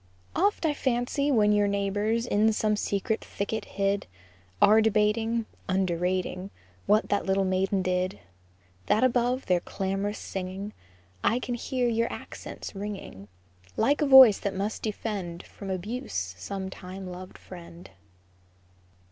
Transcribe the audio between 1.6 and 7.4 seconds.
neighbors, In some secret thicket hid, Are debating, Underrating What that